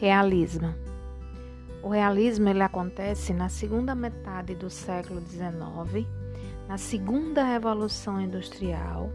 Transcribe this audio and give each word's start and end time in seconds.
Realismo. 0.00 0.74
O 1.82 1.88
realismo 1.90 2.48
ele 2.48 2.62
acontece 2.62 3.34
na 3.34 3.50
segunda 3.50 3.94
metade 3.94 4.54
do 4.54 4.70
século 4.70 5.20
XIX, 5.20 6.06
na 6.66 6.78
segunda 6.78 7.44
revolução 7.44 8.18
industrial, 8.18 9.10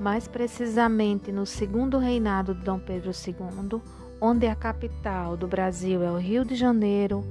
mais 0.00 0.26
precisamente 0.26 1.30
no 1.30 1.44
segundo 1.44 1.98
reinado 1.98 2.54
de 2.54 2.62
Dom 2.62 2.78
Pedro 2.78 3.10
II, 3.10 3.82
onde 4.18 4.46
a 4.46 4.54
capital 4.54 5.36
do 5.36 5.46
Brasil 5.46 6.02
é 6.02 6.10
o 6.10 6.16
Rio 6.16 6.46
de 6.46 6.54
Janeiro 6.54 7.22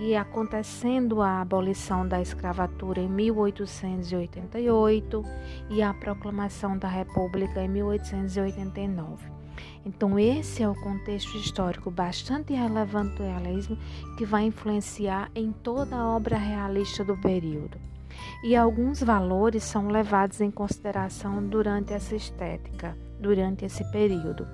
e 0.00 0.16
acontecendo 0.16 1.22
a 1.22 1.40
abolição 1.40 2.04
da 2.04 2.20
escravatura 2.20 3.00
em 3.00 3.08
1888 3.08 5.22
e 5.70 5.80
a 5.80 5.94
proclamação 5.94 6.76
da 6.76 6.88
República 6.88 7.62
em 7.62 7.68
1889. 7.68 9.37
Então, 9.84 10.18
esse 10.18 10.62
é 10.62 10.68
o 10.68 10.74
contexto 10.74 11.36
histórico 11.36 11.90
bastante 11.90 12.52
relevante 12.52 13.16
do 13.16 13.22
realismo 13.22 13.78
que 14.16 14.24
vai 14.24 14.44
influenciar 14.44 15.30
em 15.34 15.52
toda 15.52 15.96
a 15.96 16.06
obra 16.06 16.36
realista 16.36 17.04
do 17.04 17.16
período. 17.16 17.78
E 18.42 18.54
alguns 18.56 19.02
valores 19.02 19.64
são 19.64 19.88
levados 19.88 20.40
em 20.40 20.50
consideração 20.50 21.44
durante 21.46 21.92
essa 21.92 22.14
estética, 22.14 22.96
durante 23.20 23.64
esse 23.64 23.84
período. 23.90 24.46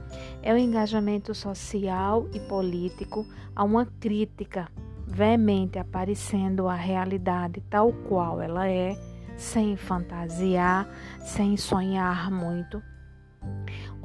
É 0.42 0.52
o 0.52 0.58
engajamento 0.58 1.34
social 1.34 2.26
e 2.32 2.40
político 2.40 3.26
a 3.54 3.64
uma 3.64 3.86
crítica 3.86 4.68
veemente 5.06 5.78
aparecendo 5.78 6.66
a 6.66 6.74
realidade 6.74 7.62
tal 7.68 7.92
qual 7.92 8.40
ela 8.40 8.68
é, 8.68 8.96
sem 9.36 9.76
fantasiar, 9.76 10.88
sem 11.20 11.56
sonhar 11.56 12.30
muito 12.30 12.82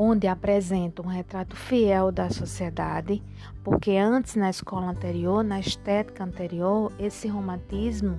onde 0.02 0.28
apresenta 0.28 1.02
um 1.02 1.08
retrato 1.08 1.58
fiel 1.58 2.10
da 2.10 2.30
sociedade, 2.30 3.22
porque 3.62 3.98
antes 3.98 4.38
na 4.38 4.50
escola 4.50 4.90
anterior, 4.90 5.44
na 5.44 5.60
estética 5.60 6.24
anterior, 6.24 6.90
esse 6.98 7.28
romantismo, 7.28 8.18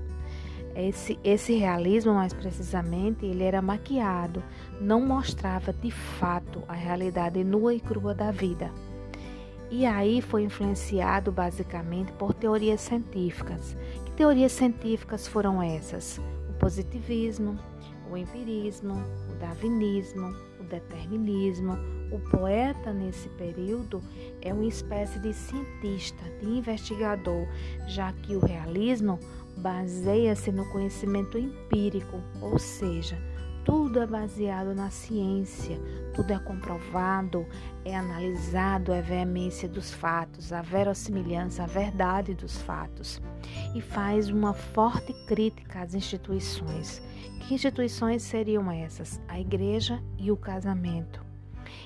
esse, 0.77 1.19
esse 1.25 1.55
realismo 1.55 2.13
mais 2.13 2.35
precisamente, 2.35 3.25
ele 3.25 3.45
era 3.45 3.63
maquiado, 3.63 4.43
não 4.79 5.01
mostrava 5.01 5.73
de 5.73 5.91
fato 5.91 6.63
a 6.69 6.75
realidade 6.75 7.43
nua 7.43 7.73
e 7.73 7.81
crua 7.81 8.15
da 8.15 8.31
vida. 8.31 8.71
E 9.71 9.87
aí 9.87 10.21
foi 10.21 10.43
influenciado 10.43 11.33
basicamente 11.33 12.13
por 12.13 12.35
teorias 12.35 12.83
científicas. 12.83 13.75
Que 14.05 14.13
teorias 14.13 14.53
científicas 14.53 15.27
foram 15.27 15.63
essas? 15.63 16.21
O 16.51 16.53
positivismo, 16.59 17.59
o 18.11 18.19
empirismo, 18.19 19.03
o 19.31 19.35
darwinismo, 19.39 20.50
determinismo. 20.71 21.77
O 22.11 22.19
poeta, 22.31 22.93
nesse 22.93 23.29
período, 23.31 24.01
é 24.41 24.55
uma 24.55 24.65
espécie 24.65 25.19
de 25.19 25.35
cientista, 25.35 26.25
de 26.41 26.49
investigador, 26.49 27.47
já 27.87 28.13
que 28.13 28.35
o 28.35 28.41
realismo 28.41 29.19
baseia-se 29.59 30.51
no 30.51 30.65
conhecimento 30.71 31.37
empírico, 31.37 32.23
ou 32.41 32.59
seja, 32.59 33.19
tudo 33.71 34.01
é 34.01 34.07
baseado 34.07 34.75
na 34.75 34.91
ciência, 34.91 35.81
tudo 36.13 36.33
é 36.33 36.39
comprovado, 36.41 37.47
é 37.85 37.97
analisado, 37.97 38.93
é 38.93 39.01
veemência 39.01 39.69
dos 39.69 39.93
fatos, 39.93 40.53
a 40.53 40.61
verossimilhança, 40.61 41.63
a 41.63 41.67
verdade 41.67 42.35
dos 42.35 42.61
fatos. 42.63 43.23
E 43.73 43.81
faz 43.81 44.29
uma 44.29 44.53
forte 44.53 45.13
crítica 45.29 45.83
às 45.83 45.95
instituições. 45.95 47.01
Que 47.39 47.55
instituições 47.55 48.25
seriam 48.25 48.73
essas? 48.73 49.21
A 49.29 49.39
igreja 49.39 50.03
e 50.19 50.33
o 50.33 50.37
casamento. 50.37 51.25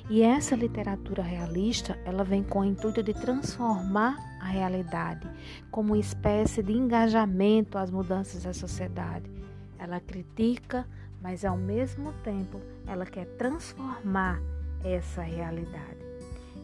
E 0.08 0.22
essa 0.22 0.56
literatura 0.56 1.22
realista, 1.22 1.98
ela 2.06 2.24
vem 2.24 2.42
com 2.42 2.60
o 2.60 2.64
intuito 2.64 3.02
de 3.02 3.12
transformar 3.12 4.16
a 4.40 4.46
realidade 4.46 5.30
como 5.70 5.92
uma 5.92 6.00
espécie 6.00 6.62
de 6.62 6.73
engajamento 6.73 7.77
às 7.77 7.90
mudanças 7.90 8.44
da 8.44 8.55
sociedade. 8.55 9.30
Ela 9.78 10.00
critica, 10.00 10.86
mas 11.24 11.42
ao 11.42 11.57
mesmo 11.57 12.12
tempo 12.23 12.61
ela 12.86 13.07
quer 13.07 13.24
transformar 13.39 14.42
essa 14.85 15.23
realidade. 15.23 16.05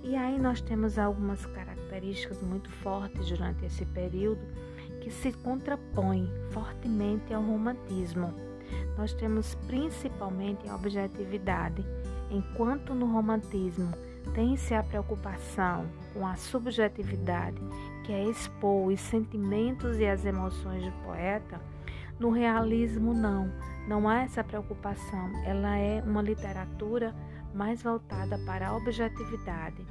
E 0.04 0.15
aí 0.15 0.38
nós 0.38 0.60
temos 0.60 0.98
algumas 0.98 1.47
características 1.47 2.43
muito 2.43 2.71
fortes 2.71 3.26
durante 3.26 3.65
esse 3.65 3.87
período 3.87 4.41
que 5.00 5.10
se 5.10 5.32
contrapõem 5.32 6.31
fortemente 6.50 7.32
ao 7.32 7.43
romantismo. 7.43 8.34
Nós 8.98 9.15
temos 9.15 9.54
principalmente 9.66 10.69
a 10.69 10.75
objetividade, 10.75 11.82
enquanto 12.31 12.94
no 12.94 13.06
romantismo 13.06 13.91
tem-se 14.34 14.75
a 14.75 14.82
preocupação 14.82 15.87
com 16.12 16.27
a 16.27 16.37
subjetividade, 16.37 17.60
que 18.04 18.12
é 18.12 18.25
expor 18.25 18.88
os 18.88 19.00
sentimentos 19.00 19.98
e 19.98 20.06
as 20.06 20.27
emoções 20.27 20.84
do 20.84 20.92
poeta, 21.03 21.59
no 22.20 22.31
realismo 22.31 23.14
não. 23.14 23.50
Não 23.88 24.08
há 24.08 24.20
essa 24.20 24.44
preocupação, 24.44 25.32
ela 25.44 25.76
é 25.76 26.03
uma 26.03 26.22
literatura 26.22 27.14
mais 27.53 27.82
voltada 27.82 28.38
para 28.47 28.69
a 28.69 28.76
objetividade, 28.76 29.84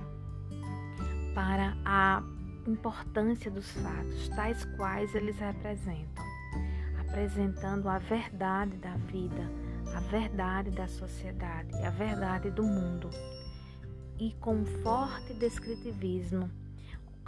para 1.33 1.75
a 1.83 2.23
importância 2.67 3.49
dos 3.49 3.69
fatos, 3.71 4.29
tais 4.29 4.63
quais 4.77 5.13
eles 5.15 5.37
representam, 5.39 6.23
apresentando 7.01 7.89
a 7.89 7.97
verdade 7.97 8.77
da 8.77 8.95
vida, 8.95 9.51
a 9.95 9.99
verdade 10.01 10.69
da 10.69 10.87
sociedade, 10.87 11.73
a 11.83 11.89
verdade 11.89 12.51
do 12.51 12.63
mundo, 12.63 13.09
e 14.19 14.33
com 14.39 14.63
forte 14.83 15.33
descritivismo, 15.33 16.49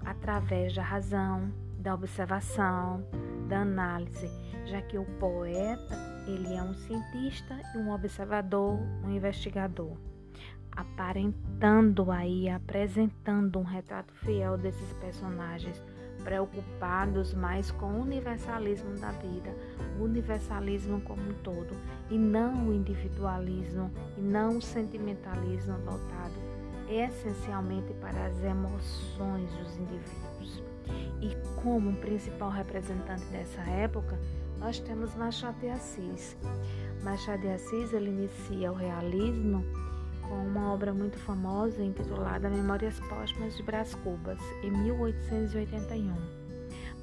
através 0.06 0.74
da 0.74 0.84
razão, 0.84 1.52
da 1.82 1.96
observação, 1.96 3.04
da 3.48 3.62
análise, 3.62 4.30
já 4.66 4.82
que 4.82 4.98
o 4.98 5.06
poeta 5.20 5.98
ele 6.28 6.54
é 6.54 6.62
um 6.62 6.74
cientista 6.74 7.60
e 7.74 7.78
um 7.78 7.92
observador, 7.92 8.80
um 9.04 9.12
investigador, 9.12 9.98
aparentando 10.72 12.12
aí, 12.12 12.48
apresentando 12.48 13.60
um 13.60 13.64
retrato 13.64 14.14
fiel 14.14 14.58
desses 14.58 14.94
personagens, 14.94 15.84
preocupados 16.24 17.34
mais 17.34 17.72
com 17.72 17.88
o 17.88 18.02
universalismo 18.02 18.94
da 19.00 19.12
vida, 19.14 19.56
o 20.00 20.04
universalismo 20.04 21.02
como 21.02 21.22
um 21.22 21.34
todo, 21.42 21.76
e 22.12 22.18
não 22.18 22.68
o 22.68 22.74
individualismo, 22.74 23.92
e 24.16 24.22
não 24.22 24.58
o 24.58 24.62
sentimentalismo 24.62 25.78
voltado 25.80 26.52
essencialmente 26.92 27.94
para 27.96 28.26
as 28.26 28.44
emoções. 28.44 29.50
Como 31.64 31.94
principal 31.98 32.50
representante 32.50 33.24
dessa 33.26 33.62
época, 33.62 34.20
nós 34.58 34.80
temos 34.80 35.16
Machado 35.16 35.60
de 35.60 35.70
Assis. 35.70 36.36
Machado 37.04 37.42
de 37.42 37.50
Assis 37.50 37.94
ele 37.94 38.10
inicia 38.10 38.72
o 38.72 38.76
realismo 38.76 39.64
com 40.22 40.36
uma 40.48 40.74
obra 40.74 40.94
muito 40.94 41.18
famosa 41.20 41.84
intitulada 41.84 42.50
Memórias 42.50 43.00
Póstumas 43.02 43.56
de 43.58 43.64
Brás 43.64 43.94
Cubas, 43.96 44.40
em 44.64 44.72
1881. 44.72 46.14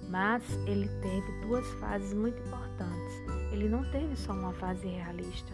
Mas 0.09 0.43
ele 0.67 0.89
teve 1.03 1.41
duas 1.43 1.67
fases 1.75 2.13
muito 2.15 2.41
importantes. 2.41 3.15
Ele 3.53 3.69
não 3.69 3.85
teve 3.91 4.17
só 4.17 4.33
uma 4.33 4.53
fase 4.55 4.89
realista, 4.89 5.53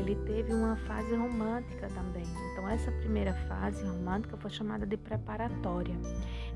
ele 0.00 0.14
teve 0.26 0.52
uma 0.52 0.76
fase 0.76 1.14
romântica 1.14 1.88
também. 1.88 2.24
Então, 2.52 2.68
essa 2.68 2.90
primeira 2.92 3.34
fase 3.48 3.84
romântica 3.84 4.36
foi 4.36 4.50
chamada 4.50 4.86
de 4.86 4.96
preparatória. 4.96 5.96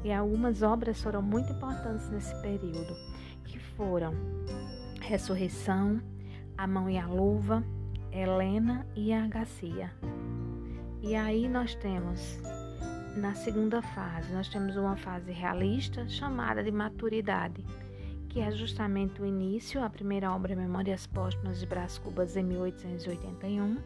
E 0.05 0.13
algumas 0.13 0.63
obras 0.63 1.03
foram 1.03 1.23
muito 1.23 1.53
importantes 1.53 2.09
nesse 2.11 2.35
período, 2.41 2.97
que 3.45 3.59
foram 3.59 4.15
Ressurreição, 5.01 6.01
A 6.57 6.67
Mão 6.67 6.89
e 6.89 6.99
a 6.99 7.07
Luva, 7.07 7.63
Helena 8.11 8.87
e 8.95 9.13
a 9.13 9.27
Garcia. 9.27 9.91
E 11.03 11.17
aí 11.17 11.49
nós 11.49 11.75
temos, 11.75 12.39
na 13.17 13.35
segunda 13.35 13.83
fase, 13.83 14.33
nós 14.33 14.49
temos 14.49 14.77
uma 14.77 14.97
fase 14.97 15.33
realista 15.33 16.07
chamada 16.09 16.63
de 16.63 16.71
maturidade, 16.71 17.65
que 18.33 18.41
é 18.41 18.51
justamente 18.51 19.21
o 19.21 19.27
início, 19.27 19.85
a 19.85 19.91
primeira 19.91 20.33
obra 20.33 20.57
Memórias 20.57 21.07
Póstumas 21.07 21.61
de 21.61 21.67
Brás 21.67 21.99
Cubas 21.99 22.35
em 22.35 22.43
1881. 22.43 23.77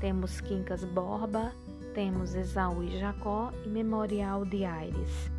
Temos 0.00 0.40
Quincas 0.40 0.82
Borba, 0.82 1.52
temos 1.94 2.34
Esaú 2.34 2.82
e 2.82 2.98
Jacó 2.98 3.52
e 3.64 3.68
Memorial 3.68 4.44
de 4.44 4.64
Aires. 4.64 5.30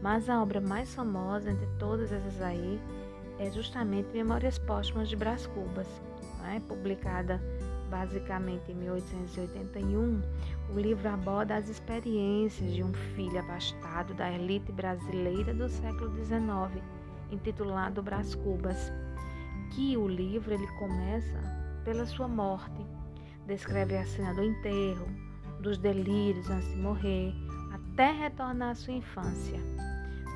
Mas 0.00 0.28
a 0.28 0.40
obra 0.40 0.60
mais 0.60 0.94
famosa 0.94 1.50
entre 1.50 1.66
todas 1.80 2.12
essas 2.12 2.40
aí 2.40 2.80
é 3.40 3.50
justamente 3.50 4.06
Memórias 4.12 4.56
Póstumas 4.56 5.08
de 5.08 5.16
Brás 5.16 5.44
Cubas, 5.48 5.88
né? 6.40 6.62
publicada 6.68 7.42
basicamente 7.90 8.70
em 8.70 8.76
1881. 8.76 10.22
O 10.72 10.78
livro 10.78 11.08
aborda 11.08 11.56
as 11.56 11.68
experiências 11.68 12.72
de 12.72 12.84
um 12.84 12.92
filho 13.16 13.40
abastado 13.40 14.14
da 14.14 14.30
elite 14.30 14.70
brasileira 14.70 15.52
do 15.52 15.68
século 15.68 16.14
XIX, 16.24 16.80
intitulado 17.30 18.02
Brás 18.02 18.34
Cubas, 18.34 18.92
que 19.70 19.96
o 19.96 20.08
livro 20.08 20.52
ele 20.52 20.66
começa 20.78 21.38
pela 21.84 22.06
sua 22.06 22.28
morte, 22.28 22.84
descreve 23.46 23.96
a 23.96 24.06
cena 24.06 24.34
do 24.34 24.42
enterro, 24.42 25.06
dos 25.60 25.78
delírios 25.78 26.48
antes 26.50 26.68
de 26.68 26.76
morrer, 26.76 27.34
até 27.72 28.12
retornar 28.12 28.70
à 28.70 28.74
sua 28.74 28.94
infância, 28.94 29.58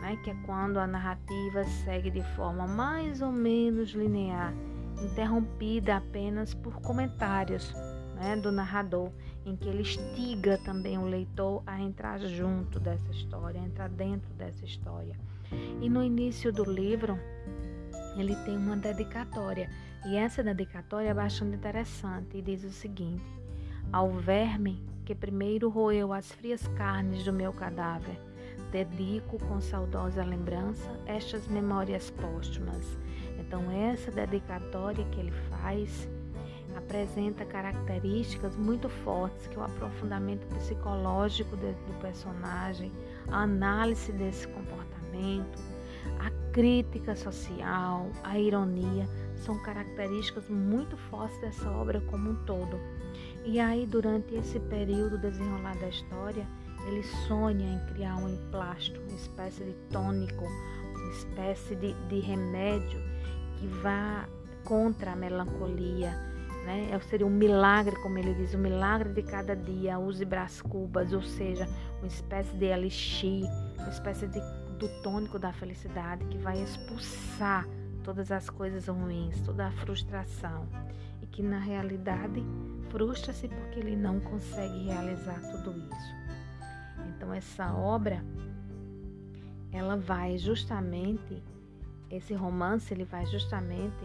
né? 0.01 0.19
que 0.23 0.31
é 0.31 0.35
quando 0.47 0.79
a 0.79 0.87
narrativa 0.87 1.65
segue 1.85 2.11
de 2.11 2.23
forma 2.35 2.67
mais 2.67 3.23
ou 3.23 3.31
menos 3.31 3.91
linear, 3.91 4.53
interrompida 5.03 5.97
apenas 5.97 6.55
por 6.55 6.81
comentários 6.81 7.73
né, 8.15 8.37
do 8.37 8.53
narrador, 8.53 9.11
em 9.45 9.57
que 9.57 9.69
ele 9.69 9.83
instiga 9.83 10.59
também 10.59 10.97
o 10.99 11.05
leitor 11.05 11.63
a 11.67 11.81
entrar 11.81 12.19
junto 12.21 12.79
dessa 12.79 13.11
história, 13.11 13.61
a 13.61 13.65
entrar 13.65 13.89
dentro 13.89 14.33
dessa 14.35 14.65
história. 14.65 15.17
E 15.81 15.89
no 15.89 16.03
início 16.03 16.53
do 16.53 16.65
livro, 16.65 17.19
ele 18.17 18.35
tem 18.45 18.57
uma 18.57 18.77
dedicatória, 18.77 19.69
e 20.07 20.17
essa 20.17 20.43
dedicatória 20.43 21.09
é 21.09 21.15
bastante 21.15 21.57
interessante 21.57 22.37
e 22.37 22.43
diz 22.43 22.65
o 22.65 22.71
seguinte: 22.71 23.25
Ao 23.93 24.11
verme 24.11 24.83
que 25.05 25.15
primeiro 25.15 25.69
roeu 25.69 26.13
as 26.13 26.31
frias 26.33 26.67
carnes 26.69 27.25
do 27.25 27.33
meu 27.33 27.53
cadáver, 27.53 28.19
dedico 28.71 29.39
com 29.47 29.61
saudosa 29.61 30.25
lembrança 30.25 30.91
estas 31.07 31.47
memórias 31.47 32.11
póstumas. 32.11 32.99
Então, 33.39 33.71
essa 33.71 34.11
dedicatória 34.11 35.05
que 35.07 35.21
ele 35.21 35.33
faz 35.51 36.09
apresenta 36.77 37.45
características 37.45 38.57
muito 38.57 38.89
fortes, 38.89 39.47
que 39.47 39.57
é 39.57 39.61
o 39.61 39.65
aprofundamento 39.65 40.47
psicológico 40.55 41.57
do 41.57 42.01
personagem, 42.01 42.91
a 43.29 43.43
análise 43.43 44.11
desse 44.13 44.49
comportamento, 44.49 45.02
a 46.19 46.31
crítica 46.53 47.15
social, 47.17 48.11
a 48.23 48.39
ironia, 48.39 49.09
são 49.37 49.59
características 49.63 50.49
muito 50.49 50.97
fortes 50.97 51.39
dessa 51.41 51.71
obra 51.71 52.01
como 52.03 52.31
um 52.31 52.35
todo. 52.45 52.79
E 53.45 53.59
aí, 53.59 53.87
durante 53.87 54.35
esse 54.35 54.61
período 54.61 55.19
desenrolar 55.19 55.77
da 55.79 55.89
história, 55.89 56.47
ele 56.87 57.03
sonha 57.27 57.75
em 57.75 57.93
criar 57.93 58.17
um 58.17 58.29
emplasto, 58.29 59.01
uma 59.01 59.17
espécie 59.17 59.65
de 59.65 59.73
tônico, 59.91 60.45
uma 60.45 61.11
espécie 61.11 61.75
de, 61.75 61.95
de 62.09 62.21
remédio 62.21 63.01
que 63.59 63.67
vá 63.67 64.29
contra 64.65 65.13
a 65.13 65.17
melancolia, 65.17 66.11
né? 66.65 66.91
É, 66.93 67.01
seria 67.01 67.27
um 67.27 67.31
milagre, 67.31 67.97
como 68.03 68.19
ele 68.19 68.35
diz, 68.35 68.55
o 68.55 68.57
um 68.57 68.61
milagre 68.61 69.13
de 69.13 69.23
cada 69.23 69.55
dia, 69.55 69.99
use 69.99 70.25
Brás 70.25 70.63
Cubas, 70.63 71.13
ou 71.13 71.23
seja, 71.23 71.69
uma 71.99 72.07
espécie 72.07 72.55
de 72.57 72.67
elixir, 72.67 73.45
uma 73.79 73.89
espécie 73.89 74.27
de, 74.29 74.41
do 74.83 74.89
tônico 75.01 75.39
da 75.39 75.53
felicidade 75.53 76.25
que 76.25 76.37
vai 76.39 76.61
expulsar 76.61 77.69
todas 78.03 78.33
as 78.33 78.51
coisas 78.51 78.89
ruins, 78.89 79.41
toda 79.43 79.69
a 79.69 79.71
frustração. 79.71 80.67
E 81.23 81.27
que 81.27 81.41
na 81.41 81.61
realidade 81.61 82.43
frustra-se 82.91 83.47
porque 83.47 83.79
ele 83.79 83.95
não 83.95 84.19
consegue 84.19 84.87
realizar 84.87 85.41
tudo 85.53 85.71
isso. 85.79 86.15
Então 87.09 87.33
essa 87.33 87.73
obra 87.73 88.25
ela 89.71 89.97
vai 89.97 90.37
justamente 90.37 91.41
esse 92.11 92.35
romance 92.35 92.93
ele 92.93 93.05
vai 93.05 93.25
justamente 93.27 94.05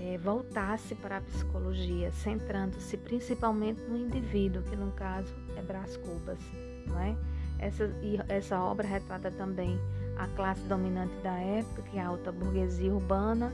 é, 0.00 0.18
voltasse 0.18 0.94
para 0.94 1.18
a 1.18 1.20
psicologia, 1.20 2.10
centrando-se 2.10 2.96
principalmente 2.96 3.82
no 3.82 3.96
indivíduo, 3.96 4.62
que 4.62 4.74
no 4.74 4.90
caso 4.92 5.32
é 5.56 5.62
Brás 5.62 5.96
Cubas, 5.98 6.40
não 6.86 6.98
é? 6.98 7.16
Essa, 7.58 7.84
e 8.02 8.18
essa 8.28 8.60
obra 8.60 8.86
retrata 8.86 9.30
também 9.30 9.78
a 10.16 10.26
classe 10.28 10.62
dominante 10.62 11.14
da 11.22 11.38
época, 11.38 11.82
que 11.82 11.98
é 11.98 12.02
a 12.02 12.08
alta 12.08 12.32
burguesia 12.32 12.92
urbana, 12.92 13.52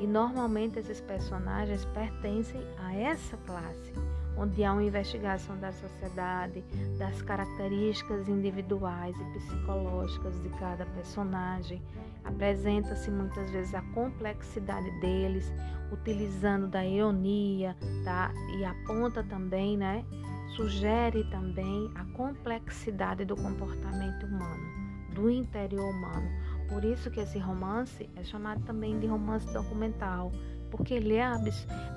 e 0.00 0.06
normalmente 0.06 0.78
esses 0.78 1.00
personagens 1.00 1.84
pertencem 1.86 2.60
a 2.78 2.94
essa 2.94 3.36
classe, 3.38 3.92
onde 4.36 4.64
há 4.64 4.72
uma 4.72 4.82
investigação 4.82 5.56
da 5.58 5.72
sociedade, 5.72 6.64
das 6.98 7.22
características 7.22 8.28
individuais 8.28 9.16
e 9.16 9.38
psicológicas 9.38 10.40
de 10.42 10.48
cada 10.50 10.84
personagem. 10.86 11.80
Apresenta-se 12.24 13.10
muitas 13.10 13.50
vezes 13.50 13.74
a 13.74 13.82
complexidade 13.92 14.90
deles, 15.00 15.52
utilizando 15.92 16.66
da 16.66 16.84
ironia, 16.84 17.76
tá? 18.04 18.32
E 18.58 18.64
aponta 18.64 19.22
também, 19.22 19.76
né? 19.76 20.04
Sugere 20.56 21.24
também 21.30 21.90
a 21.94 22.04
complexidade 22.16 23.24
do 23.24 23.36
comportamento 23.36 24.26
humano, 24.26 24.83
do 25.14 25.30
interior 25.30 25.90
humano. 25.90 26.28
Por 26.68 26.84
isso 26.84 27.10
que 27.10 27.20
esse 27.20 27.38
romance 27.38 28.08
é 28.16 28.24
chamado 28.24 28.62
também 28.64 28.98
de 28.98 29.06
romance 29.06 29.50
documental, 29.52 30.32
porque 30.70 30.94
ele 30.94 31.14
é, 31.14 31.30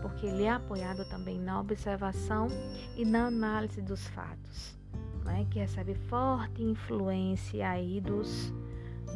porque 0.01 0.27
ele 0.27 0.43
é 0.43 0.51
apoiado 0.51 1.03
também 1.09 1.39
na 1.39 1.59
observação 1.59 2.47
e 2.95 3.03
na 3.03 3.27
análise 3.27 3.81
dos 3.81 4.07
fatos, 4.07 4.77
né? 5.25 5.45
que 5.49 5.59
recebe 5.59 5.95
forte 5.95 6.61
influência 6.61 7.67
aí 7.67 7.99
dos, 7.99 8.53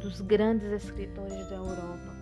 dos 0.01 0.21
grandes 0.21 0.71
escritores 0.71 1.50
da 1.50 1.56
Europa 1.56 2.21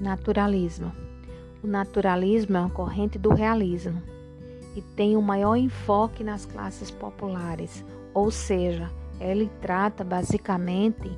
Naturalismo. 0.00 1.09
O 1.62 1.66
naturalismo 1.66 2.56
é 2.56 2.60
uma 2.60 2.70
corrente 2.70 3.18
do 3.18 3.34
realismo 3.34 4.02
e 4.74 4.80
tem 4.80 5.14
o 5.14 5.18
um 5.18 5.22
maior 5.22 5.56
enfoque 5.56 6.24
nas 6.24 6.46
classes 6.46 6.90
populares, 6.90 7.84
ou 8.14 8.30
seja, 8.30 8.90
ele 9.20 9.50
trata 9.60 10.02
basicamente 10.02 11.10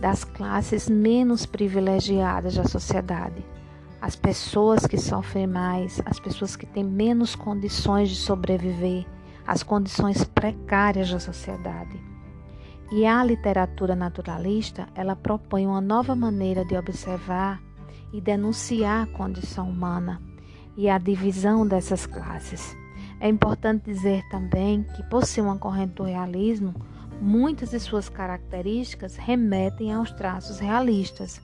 das 0.00 0.22
classes 0.22 0.88
menos 0.88 1.44
privilegiadas 1.44 2.54
da 2.54 2.64
sociedade. 2.64 3.44
As 4.00 4.14
pessoas 4.14 4.86
que 4.86 4.96
sofrem 4.96 5.48
mais, 5.48 6.00
as 6.04 6.20
pessoas 6.20 6.54
que 6.54 6.66
têm 6.66 6.84
menos 6.84 7.34
condições 7.34 8.08
de 8.08 8.16
sobreviver, 8.16 9.04
as 9.44 9.64
condições 9.64 10.22
precárias 10.22 11.10
da 11.10 11.18
sociedade. 11.18 12.00
E 12.92 13.04
a 13.04 13.24
literatura 13.24 13.96
naturalista, 13.96 14.86
ela 14.94 15.16
propõe 15.16 15.66
uma 15.66 15.80
nova 15.80 16.14
maneira 16.14 16.64
de 16.64 16.76
observar 16.76 17.60
e 18.12 18.20
denunciar 18.20 19.04
a 19.04 19.12
condição 19.12 19.68
humana 19.68 20.20
e 20.76 20.88
a 20.88 20.98
divisão 20.98 21.66
dessas 21.66 22.06
classes. 22.06 22.76
É 23.20 23.28
importante 23.28 23.84
dizer 23.84 24.22
também 24.30 24.84
que, 24.94 25.02
por 25.04 25.24
ser 25.24 25.40
uma 25.40 25.58
corrente 25.58 25.94
do 25.94 26.04
realismo, 26.04 26.74
muitas 27.20 27.70
de 27.70 27.80
suas 27.80 28.08
características 28.08 29.16
remetem 29.16 29.92
aos 29.92 30.12
traços 30.12 30.60
realistas, 30.60 31.40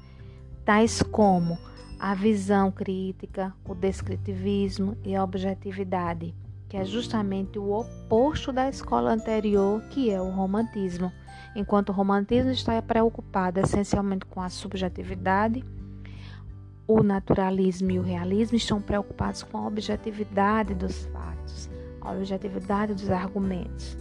tais 0.64 1.02
como 1.02 1.58
a 1.98 2.14
visão 2.14 2.70
crítica, 2.70 3.52
o 3.68 3.74
descritivismo 3.74 4.96
e 5.04 5.16
a 5.16 5.24
objetividade, 5.24 6.34
que 6.68 6.76
é 6.76 6.84
justamente 6.84 7.58
o 7.58 7.72
oposto 7.72 8.52
da 8.52 8.68
escola 8.68 9.12
anterior, 9.12 9.82
que 9.90 10.10
é 10.10 10.20
o 10.20 10.30
romantismo. 10.30 11.12
Enquanto 11.56 11.90
o 11.90 11.92
romantismo 11.92 12.50
está 12.50 12.80
preocupado 12.82 13.60
essencialmente 13.60 14.26
com 14.26 14.40
a 14.40 14.48
subjetividade, 14.48 15.64
o 16.86 17.02
naturalismo 17.02 17.90
e 17.90 17.98
o 17.98 18.02
realismo 18.02 18.56
estão 18.56 18.80
preocupados 18.80 19.42
com 19.42 19.58
a 19.58 19.66
objetividade 19.66 20.74
dos 20.74 21.06
fatos, 21.06 21.70
a 22.00 22.12
objetividade 22.12 22.94
dos 22.94 23.10
argumentos. 23.10 23.96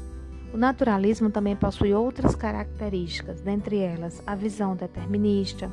O 0.53 0.57
naturalismo 0.57 1.29
também 1.29 1.55
possui 1.55 1.93
outras 1.93 2.35
características, 2.35 3.41
dentre 3.41 3.79
elas 3.79 4.21
a 4.27 4.35
visão 4.35 4.75
determinista, 4.75 5.71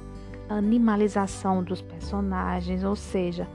a 0.49 0.55
animalização 0.55 1.63
dos 1.63 1.83
personagens, 1.83 2.85
ou 2.85 2.97
seja, 2.97 3.47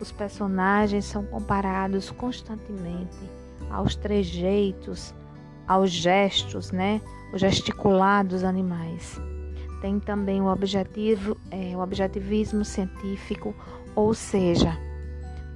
os 0.00 0.10
personagens 0.10 1.04
são 1.04 1.24
comparados 1.24 2.10
constantemente 2.10 3.16
aos 3.70 3.94
trejeitos, 3.94 5.14
aos 5.66 5.90
gestos, 5.90 6.70
né? 6.70 7.00
Os 7.32 7.40
gesticulados 7.40 8.44
animais 8.44 9.20
tem 9.84 10.00
também 10.00 10.40
o 10.40 10.46
objetivo, 10.46 11.36
é, 11.50 11.76
o 11.76 11.80
objetivismo 11.80 12.64
científico, 12.64 13.54
ou 13.94 14.14
seja, 14.14 14.74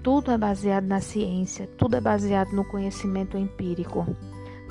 tudo 0.02 0.30
é 0.30 0.37
baseado 0.37 0.85
na 0.85 1.00
ciência, 1.00 1.66
tudo 1.78 1.97
é 1.97 2.00
baseado 2.02 2.52
no 2.52 2.62
conhecimento 2.62 3.38
empírico. 3.38 4.06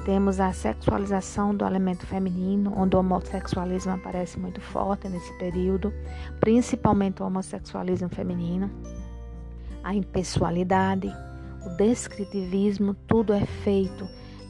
Temos 0.06 0.40
a 0.40 0.54
sexualização 0.54 1.56
do 1.56 1.66
elemento 1.66 2.06
feminino, 2.06 2.72
onde 2.78 2.96
o 2.96 3.00
homossexualismo 3.00 3.94
aparece 3.94 4.40
muito 4.40 4.62
forte 4.62 5.10
nesse 5.10 5.34
período, 5.40 5.92
principalmente 6.40 7.24
o 7.24 7.26
homossexualismo 7.26 8.10
feminino, 8.10 8.70
a 9.84 9.96
impessoalidade, 9.96 11.12
o 11.66 11.70
descritivismo, 11.78 12.94
tudo 13.08 13.34
é 13.34 13.44
feito 13.44 14.08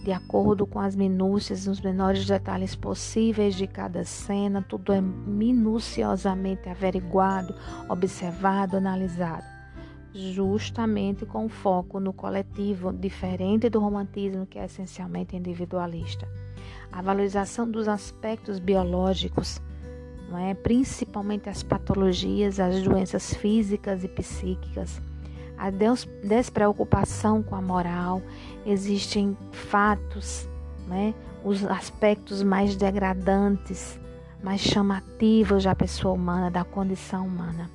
de 0.07 0.13
acordo 0.13 0.65
com 0.65 0.79
as 0.79 0.95
minúcias, 0.95 1.67
os 1.67 1.81
menores 1.81 2.25
detalhes 2.25 2.77
possíveis 2.77 3.55
de 3.55 3.67
cada 3.67 4.05
cena, 4.05 4.61
tudo 4.61 4.93
é 4.93 5.01
minuciosamente 5.01 6.69
averiguado, 6.69 7.53
observado, 7.89 8.77
analisado, 8.77 9.43
justamente 10.13 11.25
com 11.25 11.49
foco 11.49 11.99
no 11.99 12.13
coletivo, 12.13 12.93
diferente 12.93 13.67
do 13.67 13.81
romantismo 13.81 14.45
que 14.45 14.57
é 14.57 14.63
essencialmente 14.63 15.35
individualista. 15.35 16.25
A 16.89 17.01
valorização 17.01 17.69
dos 17.69 17.89
aspectos 17.89 18.59
biológicos 18.59 19.61
não 20.29 20.37
é? 20.37 20.53
principalmente 20.53 21.49
as 21.49 21.63
patologias, 21.63 22.61
as 22.61 22.81
doenças 22.81 23.33
físicas 23.33 24.05
e 24.05 24.07
psíquicas, 24.07 25.01
a 25.57 25.71
despreocupação 26.23 27.41
com 27.41 27.55
a 27.55 27.61
moral, 27.61 28.21
existem 28.65 29.35
fatos, 29.51 30.47
né? 30.87 31.13
os 31.43 31.65
aspectos 31.65 32.43
mais 32.43 32.75
degradantes, 32.75 33.99
mais 34.43 34.61
chamativos 34.61 35.63
da 35.63 35.73
pessoa 35.73 36.13
humana, 36.13 36.51
da 36.51 36.63
condição 36.63 37.25
humana. 37.25 37.69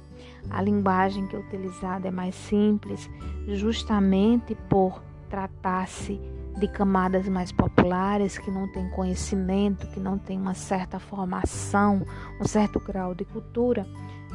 A 0.50 0.60
linguagem 0.60 1.26
que 1.26 1.36
é 1.36 1.38
utilizada 1.38 2.08
é 2.08 2.10
mais 2.10 2.34
simples, 2.34 3.08
justamente 3.48 4.54
por 4.68 5.02
tratar-se 5.30 6.20
de 6.58 6.68
camadas 6.68 7.28
mais 7.28 7.50
populares 7.50 8.36
que 8.36 8.50
não 8.50 8.68
têm 8.68 8.88
conhecimento, 8.90 9.86
que 9.88 9.98
não 9.98 10.18
têm 10.18 10.38
uma 10.38 10.54
certa 10.54 10.98
formação, 10.98 12.02
um 12.40 12.46
certo 12.46 12.78
grau 12.78 13.14
de 13.14 13.24
cultura. 13.24 13.86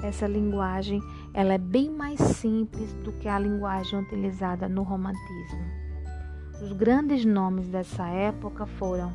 Essa 0.02 0.28
linguagem 0.28 1.02
ela 1.38 1.54
é 1.54 1.58
bem 1.60 1.88
mais 1.92 2.20
simples 2.20 2.92
do 3.04 3.12
que 3.12 3.28
a 3.28 3.38
linguagem 3.38 4.00
utilizada 4.00 4.68
no 4.68 4.82
romantismo. 4.82 5.64
Os 6.64 6.72
grandes 6.72 7.24
nomes 7.24 7.68
dessa 7.68 8.08
época 8.08 8.66
foram 8.66 9.14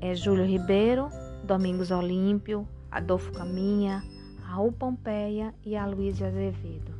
é, 0.00 0.14
Júlio 0.14 0.46
Ribeiro, 0.46 1.10
Domingos 1.44 1.90
Olímpio, 1.90 2.66
Adolfo 2.90 3.30
Caminha, 3.32 4.02
Raul 4.40 4.72
Pompeia 4.72 5.54
e 5.62 5.76
Aloysio 5.76 6.26
Azevedo. 6.26 6.94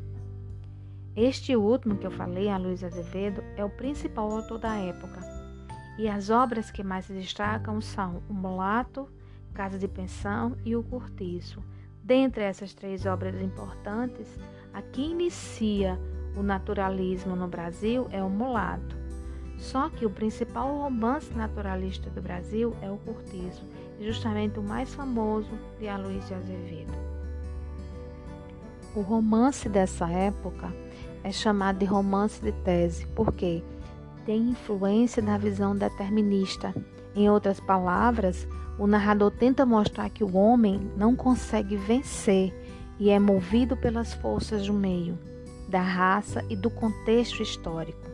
Este 1.16 1.56
último 1.56 1.96
que 1.96 2.06
eu 2.06 2.10
falei, 2.10 2.50
Aloysio 2.50 2.88
Azevedo, 2.88 3.42
é 3.56 3.64
o 3.64 3.70
principal 3.70 4.30
autor 4.30 4.58
da 4.58 4.76
época. 4.76 5.22
E 5.98 6.06
as 6.10 6.28
obras 6.28 6.70
que 6.70 6.84
mais 6.84 7.06
se 7.06 7.14
destacam 7.14 7.80
são 7.80 8.22
O 8.28 8.34
Mulato, 8.34 9.08
Casa 9.54 9.78
de 9.78 9.88
Pensão 9.88 10.58
e 10.62 10.76
O 10.76 10.82
Cortiço. 10.82 11.62
Dentre 12.08 12.42
essas 12.42 12.72
três 12.72 13.04
obras 13.04 13.38
importantes, 13.38 14.26
a 14.72 14.80
que 14.80 15.02
inicia 15.02 16.00
o 16.34 16.42
naturalismo 16.42 17.36
no 17.36 17.46
Brasil 17.46 18.08
é 18.10 18.24
O 18.24 18.30
Mulato. 18.30 18.96
Só 19.58 19.90
que 19.90 20.06
o 20.06 20.10
principal 20.10 20.74
romance 20.74 21.30
naturalista 21.34 22.08
do 22.08 22.22
Brasil 22.22 22.74
é 22.80 22.90
O 22.90 22.96
Cortiço, 22.96 23.62
e 24.00 24.06
justamente 24.06 24.58
o 24.58 24.62
mais 24.62 24.94
famoso 24.94 25.50
de 25.78 25.86
Aloysio 25.86 26.34
Azevedo. 26.34 26.94
O 28.94 29.02
romance 29.02 29.68
dessa 29.68 30.10
época 30.10 30.72
é 31.22 31.30
chamado 31.30 31.80
de 31.80 31.84
romance 31.84 32.40
de 32.40 32.52
tese, 32.52 33.06
porque 33.08 33.62
tem 34.24 34.48
influência 34.48 35.20
da 35.22 35.36
visão 35.36 35.76
determinista. 35.76 36.74
Em 37.14 37.28
outras 37.28 37.60
palavras, 37.60 38.48
o 38.78 38.86
narrador 38.86 39.30
tenta 39.30 39.66
mostrar 39.66 40.08
que 40.08 40.22
o 40.22 40.36
homem 40.36 40.90
não 40.96 41.16
consegue 41.16 41.76
vencer 41.76 42.54
e 42.98 43.10
é 43.10 43.18
movido 43.18 43.76
pelas 43.76 44.14
forças 44.14 44.66
do 44.66 44.72
meio, 44.72 45.18
da 45.68 45.80
raça 45.80 46.44
e 46.48 46.56
do 46.56 46.70
contexto 46.70 47.42
histórico. 47.42 48.08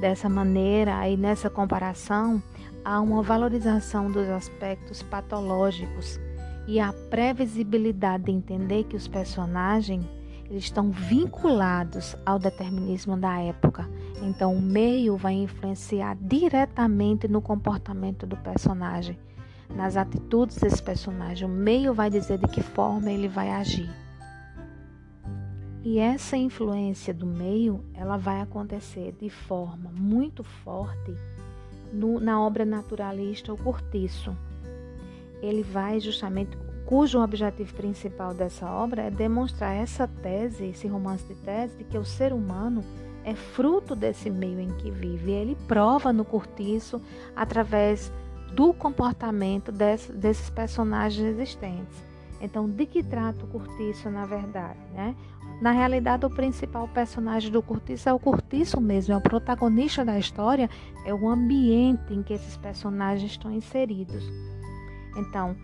Dessa 0.00 0.28
maneira, 0.28 0.96
aí 0.96 1.16
nessa 1.16 1.50
comparação, 1.50 2.42
há 2.84 3.00
uma 3.00 3.22
valorização 3.22 4.10
dos 4.10 4.28
aspectos 4.28 5.02
patológicos 5.02 6.18
e 6.66 6.80
a 6.80 6.92
previsibilidade 7.10 8.24
de 8.24 8.32
entender 8.32 8.84
que 8.84 8.96
os 8.96 9.06
personagens 9.06 10.04
eles 10.50 10.64
estão 10.64 10.90
vinculados 10.90 12.16
ao 12.26 12.36
determinismo 12.36 13.16
da 13.16 13.40
época. 13.40 13.88
Então, 14.20 14.52
o 14.52 14.60
meio 14.60 15.16
vai 15.16 15.34
influenciar 15.34 16.16
diretamente 16.20 17.28
no 17.28 17.40
comportamento 17.40 18.26
do 18.26 18.36
personagem, 18.36 19.16
nas 19.74 19.96
atitudes 19.96 20.56
desse 20.56 20.82
personagem. 20.82 21.46
O 21.46 21.50
meio 21.50 21.94
vai 21.94 22.10
dizer 22.10 22.38
de 22.38 22.48
que 22.48 22.62
forma 22.62 23.10
ele 23.10 23.28
vai 23.28 23.50
agir. 23.50 23.90
E 25.82 25.98
essa 25.98 26.36
influência 26.36 27.14
do 27.14 27.26
meio, 27.26 27.82
ela 27.94 28.18
vai 28.18 28.40
acontecer 28.40 29.12
de 29.18 29.30
forma 29.30 29.90
muito 29.96 30.44
forte 30.44 31.14
no, 31.92 32.20
na 32.20 32.40
obra 32.40 32.66
naturalista 32.66 33.52
O 33.52 33.56
Cortiço. 33.56 34.36
Ele 35.40 35.62
vai 35.62 35.98
justamente 35.98 36.58
cujo 36.84 37.22
objetivo 37.22 37.72
principal 37.74 38.34
dessa 38.34 38.68
obra 38.68 39.02
é 39.02 39.10
demonstrar 39.10 39.74
essa 39.74 40.06
tese, 40.06 40.66
esse 40.66 40.88
romance 40.88 41.24
de 41.24 41.34
tese, 41.36 41.76
de 41.76 41.84
que 41.84 41.96
o 41.96 42.04
ser 42.04 42.32
humano 42.32 42.84
é 43.24 43.34
fruto 43.34 43.94
desse 43.94 44.28
meio 44.28 44.60
em 44.60 44.68
que 44.68 44.90
vive. 44.90 45.30
Ele 45.30 45.56
prova 45.66 46.12
no 46.12 46.24
cortiço 46.24 47.00
através 47.34 48.12
do 48.52 48.72
comportamento 48.72 49.70
desse, 49.72 50.12
desses 50.12 50.50
personagens 50.50 51.24
existentes. 51.26 52.10
Então, 52.40 52.68
de 52.68 52.86
que 52.86 53.02
trata 53.02 53.44
o 53.44 53.48
cortiço 53.48 54.08
na 54.08 54.24
verdade? 54.24 54.78
Né? 54.94 55.14
Na 55.60 55.72
realidade, 55.72 56.24
o 56.24 56.30
principal 56.30 56.88
personagem 56.88 57.52
do 57.52 57.62
cortiço 57.62 58.08
é 58.08 58.12
o 58.12 58.18
cortiço 58.18 58.80
mesmo, 58.80 59.12
é 59.12 59.16
o 59.16 59.20
protagonista 59.20 60.04
da 60.04 60.18
história, 60.18 60.70
é 61.04 61.12
o 61.12 61.28
ambiente 61.28 62.14
em 62.14 62.22
que 62.22 62.32
esses 62.32 62.56
personagens 62.56 63.30
estão 63.30 63.52
inseridos. 63.52 64.24
Então, 65.16 65.54